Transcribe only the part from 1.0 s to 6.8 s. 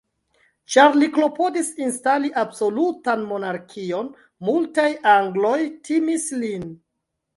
li klopodis instali absolutan monarkion, multaj angloj timis lin.